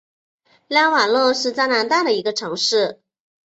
[0.67, 2.99] 拉瓦勒是加拿大的一个城市。